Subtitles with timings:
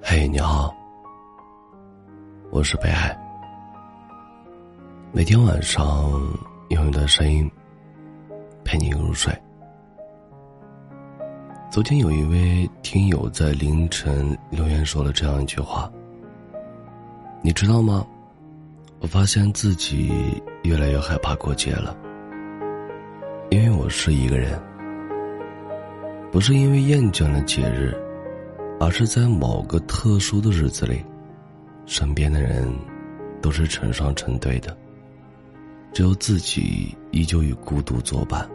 [0.00, 0.74] 嘿，你好，
[2.50, 3.14] 我是北海。
[5.12, 6.10] 每天晚上
[6.70, 7.50] 用你的声音
[8.64, 9.32] 陪你入睡。
[11.70, 15.90] 昨天有一位听友在凌晨留言说了这样一句话
[17.42, 18.06] ：“你知道吗？
[19.00, 20.10] 我发现自己
[20.62, 21.96] 越来越害怕过节了，
[23.50, 24.58] 因为我是一个人，
[26.32, 27.94] 不是因为厌倦了节日。”
[28.80, 31.04] 而是在某个特殊的日子里，
[31.84, 32.72] 身边的人
[33.42, 34.76] 都是成双成对的，
[35.92, 38.48] 只有自己依旧与孤独作伴。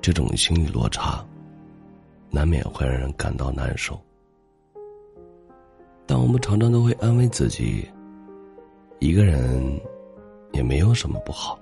[0.00, 1.24] 这种心理落差，
[2.30, 3.98] 难免会让人感到难受。
[6.06, 7.88] 但我们常常都会安慰自己，
[8.98, 9.80] 一个人
[10.52, 11.58] 也没有什么不好。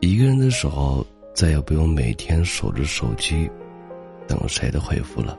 [0.00, 3.50] 一个人的时候，再也不用每天守着手机，
[4.28, 5.36] 等谁的回复了。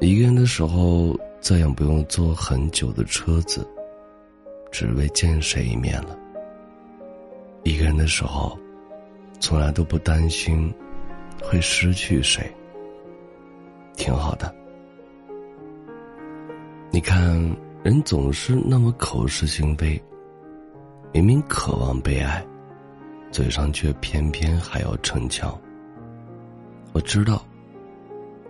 [0.00, 3.66] 一个人的时候，再也不用坐很久的车子，
[4.70, 6.18] 只为见谁一面了。
[7.62, 8.58] 一个人的时候，
[9.40, 10.72] 从来都不担心
[11.42, 12.52] 会失去谁，
[13.96, 14.54] 挺好的。
[16.90, 20.00] 你看，人总是那么口是心非，
[21.12, 22.44] 明明渴望被爱，
[23.30, 25.58] 嘴上却偏偏还要逞强。
[26.92, 27.42] 我知道，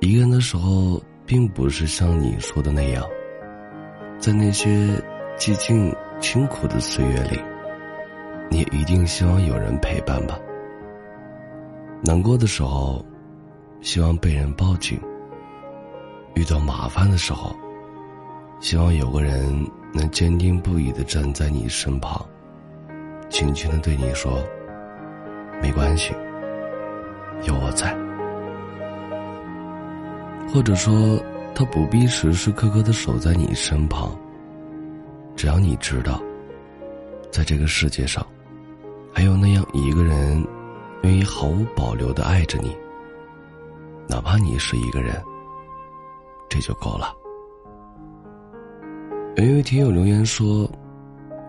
[0.00, 1.00] 一个人的时候。
[1.27, 3.05] 并不是像你说的那样，
[4.19, 4.69] 在那些
[5.36, 7.41] 寂静、清苦的岁月里，
[8.50, 10.39] 你一定希望有人陪伴吧。
[12.03, 13.05] 难过的时候，
[13.81, 14.98] 希望被人抱紧；
[16.34, 17.56] 遇到麻烦的时候，
[18.61, 22.22] 希望有个人能坚定不移的站在你身旁，
[23.31, 24.44] 轻轻的对你说
[25.62, 26.12] ：“没关系，
[27.47, 27.97] 有我在。”
[30.53, 31.20] 或者说，
[31.55, 34.17] 他不必时时刻刻的守在你身旁。
[35.34, 36.23] 只要你知道，
[37.31, 38.25] 在这个世界上，
[39.12, 40.47] 还有那样一个人，
[41.03, 42.77] 愿意毫无保留的爱着你。
[44.06, 45.21] 哪怕你是一个人，
[46.49, 47.12] 这就够了。
[49.37, 50.71] 有一位听友留言说：“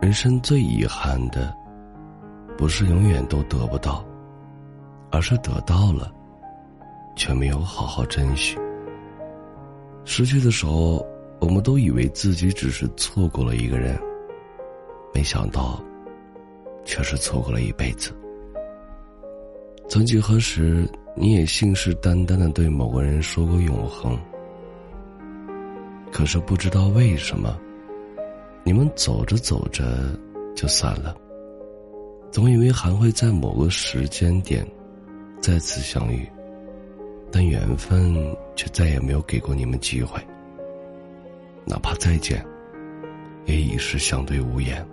[0.02, 1.56] 人生最遗憾的，
[2.58, 4.04] 不是永远都得不到，
[5.12, 6.12] 而是得到了，
[7.16, 8.58] 却没有好好珍惜。”
[10.06, 11.06] 失去的时候，
[11.40, 14.00] 我们都以为自己只是错过了一个人，
[15.14, 15.84] 没想到，
[16.86, 18.16] 却是错过了一辈子。
[19.90, 24.18] 曾几何时，你也信誓旦旦的对某个人说过永恒，
[26.12, 27.60] 可是不知道为什么，
[28.64, 29.84] 你们走着走着
[30.56, 31.16] 就散了。
[32.32, 34.66] 总以为还会在某个时间点
[35.42, 36.30] 再次相遇。
[37.38, 38.16] 但缘分
[38.56, 40.26] 却再也没有给过你们机会，
[41.66, 42.42] 哪怕再见，
[43.44, 44.88] 也已是相对无言。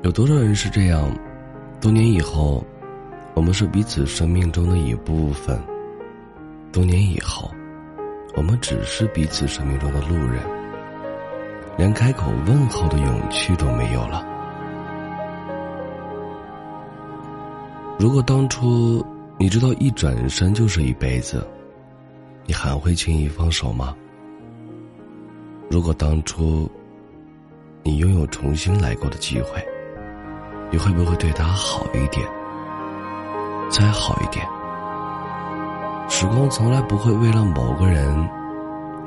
[0.00, 1.14] 有多少人是这样？
[1.82, 2.64] 多年以后，
[3.34, 5.58] 我们是彼此生命中的一部分；
[6.72, 7.50] 多年以后，
[8.34, 10.42] 我们只是彼此生命中的路人，
[11.76, 14.33] 连开口问候的勇气都没有了。
[17.96, 19.04] 如果当初
[19.38, 21.46] 你知道一转身就是一辈子，
[22.44, 23.94] 你还会轻易放手吗？
[25.70, 26.70] 如果当初
[27.82, 29.64] 你拥有重新来过的机会，
[30.70, 32.26] 你会不会对他好一点，
[33.70, 34.44] 再好一点？
[36.08, 38.06] 时光从来不会为了某个人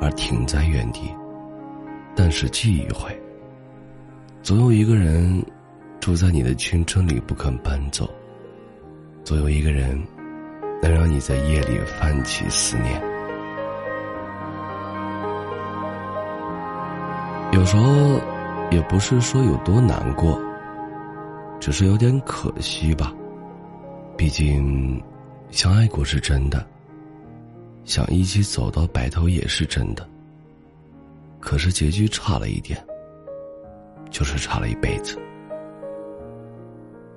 [0.00, 1.14] 而停在原地，
[2.16, 3.16] 但是记忆会。
[4.42, 5.44] 总有一个人
[6.00, 8.08] 住在你的青春里不肯搬走。
[9.28, 10.02] 总有一个人，
[10.80, 12.98] 能让你在夜里泛起思念。
[17.52, 18.18] 有时候，
[18.70, 20.40] 也不是说有多难过，
[21.60, 23.12] 只是有点可惜吧。
[24.16, 24.98] 毕竟，
[25.50, 26.66] 相爱过是真的，
[27.84, 30.08] 想一起走到白头也是真的。
[31.38, 32.82] 可是结局差了一点，
[34.08, 35.18] 就是差了一辈子。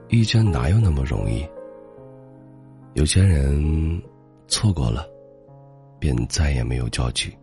[0.09, 1.47] 遇见哪有那么容易？
[2.93, 4.01] 有些人
[4.47, 5.07] 错过了，
[5.97, 7.33] 便再也没有交集。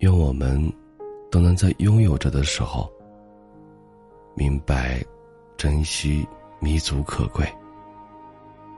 [0.00, 0.60] 愿我们
[1.30, 2.90] 都能在拥有着的时候，
[4.34, 5.02] 明白
[5.56, 6.26] 珍惜
[6.60, 7.50] 弥足可贵。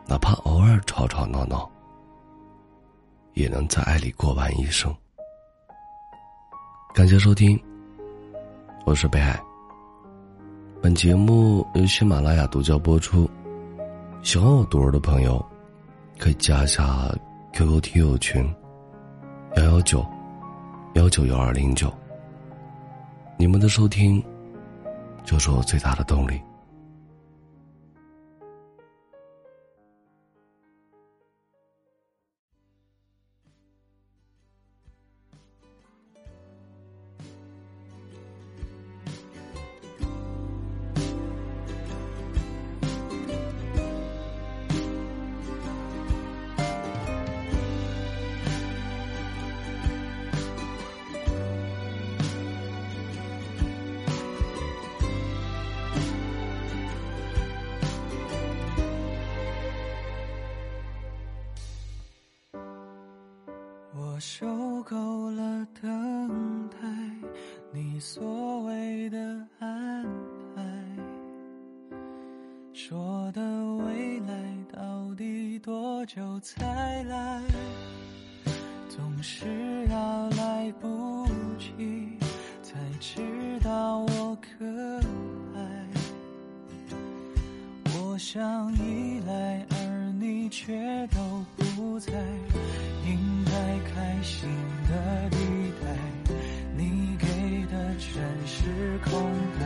[0.06, 1.68] 哪怕偶尔吵吵闹闹，
[3.34, 4.94] 也能在爱里过完一生。
[6.94, 7.60] 感谢收听，
[8.86, 9.42] 我是北海。
[10.80, 13.28] 本节目由喜马拉雅独家播出。
[14.26, 15.40] 喜欢我读儿的朋友，
[16.18, 17.08] 可以加一下
[17.52, 18.44] QQ 听友群
[19.54, 20.04] 幺幺九
[20.94, 21.94] 幺九幺二零九。
[23.38, 24.20] 你们的收听
[25.22, 26.42] 就是我最大的动力。
[64.16, 64.46] 我受
[64.84, 66.78] 够了等待，
[67.70, 69.18] 你所谓的
[69.58, 70.06] 安
[70.54, 70.62] 排，
[72.72, 73.42] 说的
[73.74, 74.34] 未来
[74.72, 77.42] 到底多久才来？
[78.88, 79.44] 总是
[79.90, 81.26] 要来不
[81.58, 82.16] 及
[82.62, 83.20] 才知
[83.62, 84.64] 道我可
[85.54, 85.86] 爱。
[88.00, 92.14] 我想依赖，而你却都不在。
[94.26, 94.50] 心
[94.88, 95.38] 的地
[95.80, 95.86] 带，
[96.76, 97.26] 你给
[97.70, 99.22] 的全是空
[99.56, 99.64] 白。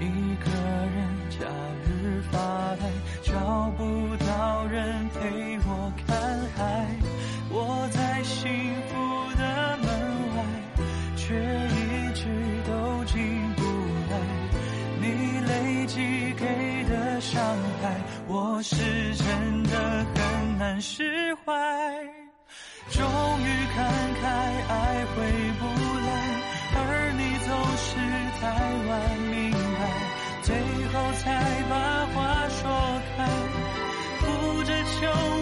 [0.00, 0.08] 一
[0.42, 0.96] 个人
[1.28, 1.44] 假
[1.84, 2.38] 日发
[2.76, 2.90] 呆，
[3.22, 6.86] 找不到人陪我看海。
[7.50, 8.48] 我在幸
[8.88, 8.94] 福
[9.36, 9.86] 的门
[10.36, 10.42] 外，
[11.14, 12.24] 却一直
[12.66, 13.14] 都进
[13.56, 13.62] 不
[14.10, 14.14] 来。
[15.02, 15.04] 你
[15.46, 17.44] 累积给的伤
[17.82, 18.74] 害，我是
[19.16, 22.05] 真的很难释怀。
[24.68, 25.22] 爱回
[25.60, 25.64] 不
[26.06, 26.10] 来，
[26.74, 26.78] 而
[27.16, 27.48] 你总
[27.78, 27.88] 是
[28.40, 28.44] 太
[28.88, 28.90] 晚
[29.30, 29.80] 明白，
[30.42, 30.48] 最
[30.92, 31.24] 后才
[31.70, 31.74] 把
[32.12, 32.16] 话
[32.48, 32.60] 说
[33.16, 33.18] 开，
[34.20, 34.24] 哭
[34.64, 34.96] 着求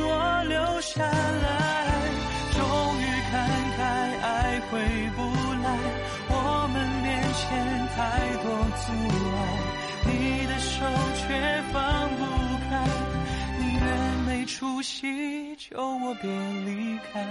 [0.06, 0.08] 我
[0.48, 1.44] 留下来。
[2.52, 2.60] 终
[3.00, 3.32] 于看
[3.76, 3.80] 开，
[4.22, 4.72] 爱回
[5.16, 5.18] 不
[5.62, 5.66] 来，
[6.28, 6.32] 我
[6.72, 7.42] 们面前
[7.96, 7.98] 太
[8.42, 8.46] 多
[8.84, 8.86] 阻
[9.34, 9.36] 碍，
[10.06, 10.12] 你
[10.46, 10.72] 的手
[11.16, 11.24] 却
[11.72, 11.74] 放
[12.16, 12.22] 不
[12.68, 12.70] 开。
[13.58, 13.84] 宁愿
[14.26, 17.24] 没出息，求我别离开。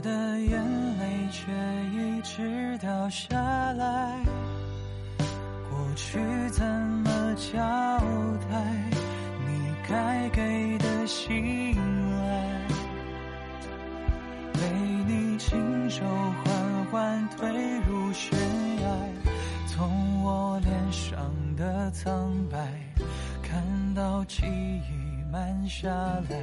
[0.00, 1.52] 我的眼泪却
[1.92, 3.36] 一直掉下
[3.72, 4.18] 来，
[5.68, 6.18] 过去
[6.52, 6.64] 怎
[7.04, 7.58] 么交
[8.48, 8.64] 代？
[9.46, 11.76] 你该给的信
[12.18, 12.66] 赖，
[14.54, 14.60] 被
[15.06, 16.02] 你亲手
[16.44, 18.38] 缓缓推入悬
[18.80, 18.96] 崖。
[19.66, 22.56] 从我脸上的苍白，
[23.42, 23.62] 看
[23.94, 25.88] 到记忆慢下
[26.28, 26.36] 来，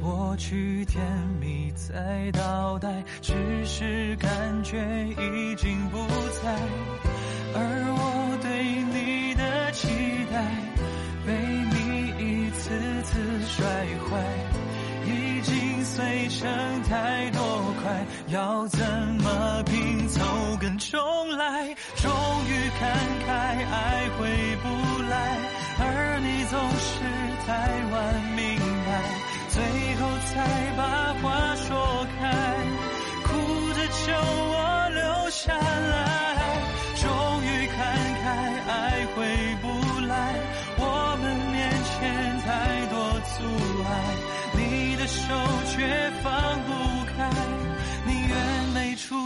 [0.00, 1.04] 过去甜
[1.38, 2.88] 蜜在倒带，
[3.20, 3.34] 只
[3.66, 4.78] 是感觉
[5.08, 5.98] 已经不
[6.42, 6.56] 在，
[7.54, 7.60] 而
[7.92, 8.64] 我对
[8.94, 9.88] 你的期
[10.32, 10.42] 待，
[11.26, 11.36] 被
[11.74, 13.66] 你一次次摔
[14.08, 14.24] 坏，
[15.04, 17.40] 已经碎成太多
[17.82, 18.80] 块，要怎
[19.22, 20.22] 么拼凑
[20.58, 20.96] 跟重
[21.36, 21.74] 来？
[21.96, 22.10] 终
[22.48, 22.96] 于看
[23.26, 24.07] 开，爱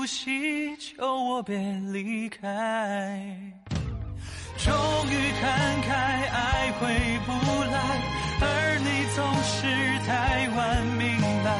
[0.02, 1.56] 出息，求我别
[1.92, 2.40] 离开。
[4.58, 4.74] 终
[5.08, 5.94] 于看开，
[6.26, 6.88] 爱回
[7.24, 7.30] 不
[7.70, 7.78] 来，
[8.40, 8.44] 而
[8.82, 9.62] 你总是
[10.04, 11.06] 太晚明
[11.44, 11.54] 白，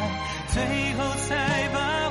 [0.48, 0.58] 最
[0.94, 2.10] 后才把